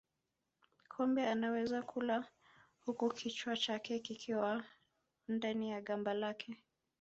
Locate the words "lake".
6.13-6.57